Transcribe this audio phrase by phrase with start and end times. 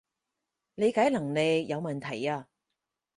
[0.73, 2.47] 理解能力有問題呀？